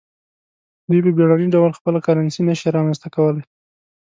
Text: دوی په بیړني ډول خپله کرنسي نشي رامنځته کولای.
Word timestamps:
دوی 0.87 1.01
په 1.05 1.11
بیړني 1.17 1.47
ډول 1.55 1.71
خپله 1.79 1.99
کرنسي 2.05 2.41
نشي 2.49 2.67
رامنځته 2.77 3.07
کولای. 3.15 3.43